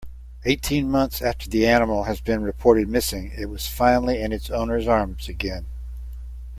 [0.45, 4.87] Eighteen months after the animal has been reported missing it was finally in its owner's
[4.87, 5.67] arms again.